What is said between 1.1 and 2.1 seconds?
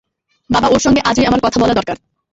আমার কথা বলা দরকার।